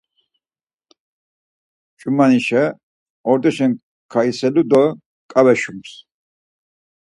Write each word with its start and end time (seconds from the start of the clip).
ç̌umanişe 1.99 2.63
ordoşen 3.29 3.73
keiselu 4.11 4.63
do 4.71 4.83
ǩave 5.31 5.55
şums. 5.61 5.91